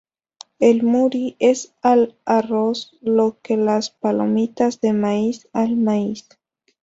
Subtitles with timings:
[0.57, 6.27] El "muri" es al arroz lo que las palomitas de maíz al maíz.